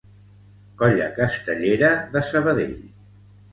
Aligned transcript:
Colla 0.83 1.09
Castellera 1.19 1.93
de 2.17 2.25
Sabadell. 2.33 2.75